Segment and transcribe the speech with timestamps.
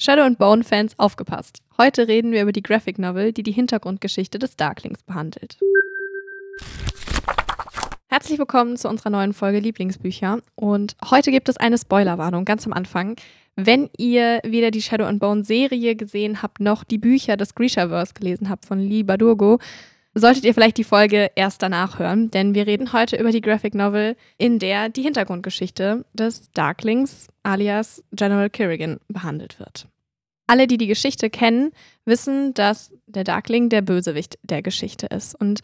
[0.00, 1.60] Shadow and Bone Fans aufgepasst.
[1.76, 5.58] Heute reden wir über die Graphic Novel, die die Hintergrundgeschichte des Darklings behandelt.
[8.06, 10.38] Herzlich willkommen zu unserer neuen Folge Lieblingsbücher.
[10.54, 13.16] Und heute gibt es eine Spoilerwarnung ganz am Anfang.
[13.56, 18.14] Wenn ihr weder die Shadow and Bone Serie gesehen habt, noch die Bücher des Grishaverse
[18.14, 19.58] gelesen habt von Lee Badurgo,
[20.18, 23.74] solltet ihr vielleicht die Folge erst danach hören, denn wir reden heute über die Graphic
[23.74, 29.88] Novel, in der die Hintergrundgeschichte des Darklings alias General Kerrigan behandelt wird.
[30.46, 31.72] Alle, die die Geschichte kennen,
[32.04, 35.34] wissen, dass der Darkling der Bösewicht der Geschichte ist.
[35.34, 35.60] Und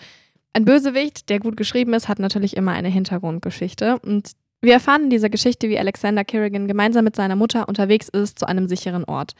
[0.52, 3.98] ein Bösewicht, der gut geschrieben ist, hat natürlich immer eine Hintergrundgeschichte.
[4.00, 8.38] Und wir erfahren in dieser Geschichte, wie Alexander Kerrigan gemeinsam mit seiner Mutter unterwegs ist
[8.38, 9.32] zu einem sicheren Ort.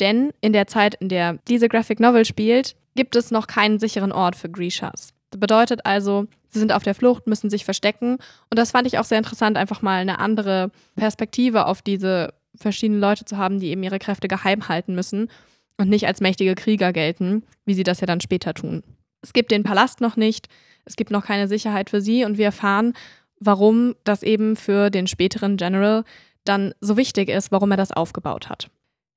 [0.00, 4.12] Denn in der Zeit, in der diese Graphic Novel spielt, gibt es noch keinen sicheren
[4.12, 5.12] Ort für Grishas.
[5.30, 8.18] Das bedeutet also, sie sind auf der Flucht, müssen sich verstecken.
[8.50, 13.00] Und das fand ich auch sehr interessant, einfach mal eine andere Perspektive auf diese verschiedenen
[13.00, 15.30] Leute zu haben, die eben ihre Kräfte geheim halten müssen
[15.78, 18.82] und nicht als mächtige Krieger gelten, wie sie das ja dann später tun.
[19.22, 20.48] Es gibt den Palast noch nicht,
[20.84, 22.92] es gibt noch keine Sicherheit für sie und wir erfahren,
[23.38, 26.04] warum das eben für den späteren General
[26.44, 28.68] dann so wichtig ist, warum er das aufgebaut hat.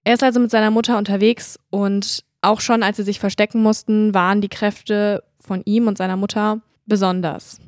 [0.03, 4.13] Er ist also mit seiner Mutter unterwegs und auch schon als sie sich verstecken mussten,
[4.13, 7.59] waren die Kräfte von ihm und seiner Mutter besonders.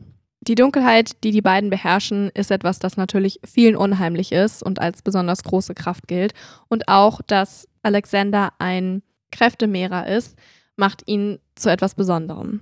[0.42, 5.02] Die Dunkelheit, die die beiden beherrschen, ist etwas, das natürlich vielen unheimlich ist und als
[5.02, 6.34] besonders große Kraft gilt.
[6.70, 10.38] Und auch, dass Alexander ein Kräftemehrer ist,
[10.78, 12.62] macht ihn zu etwas Besonderem.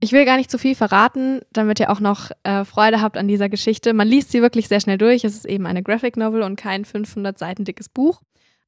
[0.00, 3.28] Ich will gar nicht zu viel verraten, damit ihr auch noch äh, Freude habt an
[3.28, 3.94] dieser Geschichte.
[3.94, 5.24] Man liest sie wirklich sehr schnell durch.
[5.24, 8.20] Es ist eben eine Graphic Novel und kein 500 Seiten dickes Buch.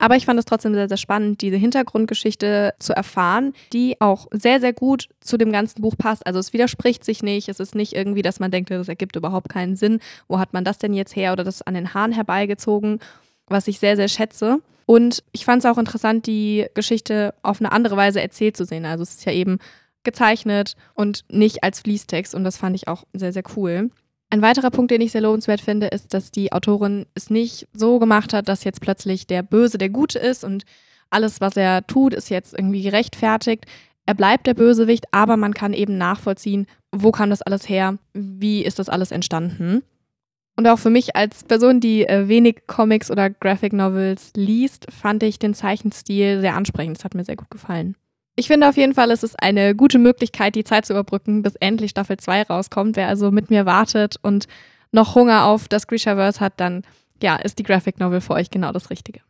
[0.04, 4.60] Aber ich fand es trotzdem sehr, sehr spannend, diese Hintergrundgeschichte zu erfahren, die auch sehr,
[4.60, 6.26] sehr gut zu dem ganzen Buch passt.
[6.26, 7.48] Also es widerspricht sich nicht.
[7.48, 10.00] Es ist nicht irgendwie, dass man denkt, das ergibt überhaupt keinen Sinn.
[10.28, 12.98] Wo hat man das denn jetzt her oder das an den Haaren herbeigezogen,
[13.46, 14.58] was ich sehr, sehr schätze.
[14.84, 18.84] Und ich fand es auch interessant, die Geschichte auf eine andere Weise erzählt zu sehen.
[18.84, 19.58] Also es ist ja eben
[20.02, 23.88] gezeichnet und nicht als Fließtext und das fand ich auch sehr, sehr cool.
[24.30, 27.98] Ein weiterer Punkt, den ich sehr lobenswert finde, ist, dass die Autorin es nicht so
[27.98, 30.64] gemacht hat, dass jetzt plötzlich der Böse der Gute ist und
[31.10, 33.66] alles, was er tut, ist jetzt irgendwie gerechtfertigt.
[34.06, 38.62] Er bleibt der Bösewicht, aber man kann eben nachvollziehen, wo kam das alles her, wie
[38.64, 39.82] ist das alles entstanden.
[40.56, 45.22] Und auch für mich als Person, die äh, wenig Comics oder Graphic Novels liest, fand
[45.22, 46.98] ich den Zeichenstil sehr ansprechend.
[46.98, 47.96] Das hat mir sehr gut gefallen.
[48.36, 51.54] Ich finde auf jeden Fall, es ist eine gute Möglichkeit, die Zeit zu überbrücken, bis
[51.56, 52.96] endlich Staffel 2 rauskommt.
[52.96, 54.46] Wer also mit mir wartet und
[54.90, 56.82] noch Hunger auf das Grishaverse hat, dann
[57.22, 59.20] ja, ist die Graphic Novel für euch genau das Richtige.